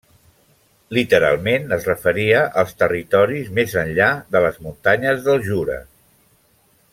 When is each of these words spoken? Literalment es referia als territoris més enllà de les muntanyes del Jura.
Literalment 0.97 1.75
es 1.77 1.85
referia 1.89 2.39
als 2.61 2.73
territoris 2.79 3.51
més 3.59 3.77
enllà 3.83 4.09
de 4.37 4.43
les 4.47 4.59
muntanyes 4.69 5.23
del 5.29 5.45
Jura. 5.51 5.79